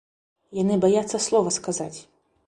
[0.59, 1.93] Яны баяцца слова сказаць.